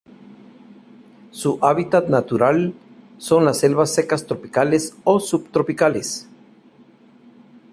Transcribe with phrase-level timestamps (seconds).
[1.29, 2.73] Su hábitat natural
[3.19, 6.27] son las selvas secas tropicales o subtropicales.